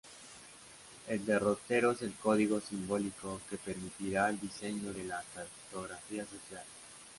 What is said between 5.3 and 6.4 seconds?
cartografía